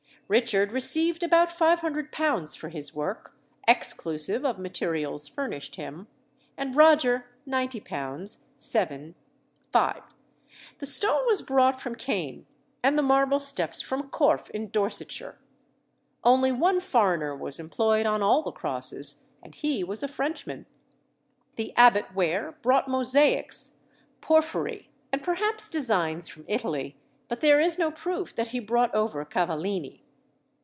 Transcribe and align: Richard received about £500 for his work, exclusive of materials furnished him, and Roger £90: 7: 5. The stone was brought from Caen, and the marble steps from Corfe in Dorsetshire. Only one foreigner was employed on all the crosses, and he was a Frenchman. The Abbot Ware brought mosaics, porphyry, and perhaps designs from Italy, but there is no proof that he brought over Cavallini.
Richard 0.31 0.71
received 0.71 1.23
about 1.23 1.49
£500 1.49 2.57
for 2.57 2.69
his 2.69 2.95
work, 2.95 3.35
exclusive 3.67 4.45
of 4.45 4.59
materials 4.59 5.27
furnished 5.27 5.75
him, 5.75 6.07
and 6.55 6.73
Roger 6.73 7.25
£90: 7.45 8.45
7: 8.57 9.15
5. 9.73 10.03
The 10.77 10.85
stone 10.85 11.25
was 11.25 11.41
brought 11.41 11.81
from 11.81 11.95
Caen, 11.95 12.45
and 12.81 12.97
the 12.97 13.01
marble 13.03 13.41
steps 13.41 13.81
from 13.81 14.07
Corfe 14.07 14.49
in 14.51 14.69
Dorsetshire. 14.69 15.37
Only 16.23 16.53
one 16.53 16.79
foreigner 16.79 17.35
was 17.35 17.59
employed 17.59 18.05
on 18.05 18.21
all 18.23 18.41
the 18.41 18.53
crosses, 18.53 19.25
and 19.43 19.53
he 19.53 19.83
was 19.83 20.01
a 20.01 20.07
Frenchman. 20.07 20.65
The 21.57 21.73
Abbot 21.75 22.15
Ware 22.15 22.53
brought 22.61 22.87
mosaics, 22.87 23.75
porphyry, 24.21 24.89
and 25.11 25.21
perhaps 25.21 25.67
designs 25.67 26.29
from 26.29 26.45
Italy, 26.47 26.95
but 27.27 27.41
there 27.41 27.59
is 27.59 27.77
no 27.77 27.91
proof 27.91 28.33
that 28.35 28.49
he 28.55 28.61
brought 28.61 28.95
over 28.95 29.25
Cavallini. 29.25 30.03